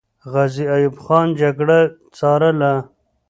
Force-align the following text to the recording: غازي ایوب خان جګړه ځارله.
غازي 0.31 0.65
ایوب 0.75 0.95
خان 1.05 1.27
جګړه 1.41 1.79
ځارله. 2.17 2.73